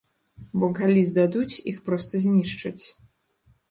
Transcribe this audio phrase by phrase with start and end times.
[0.63, 2.85] Бо калі здадуць, іх проста знішчаць.